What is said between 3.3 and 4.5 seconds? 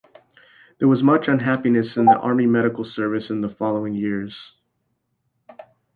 the following years.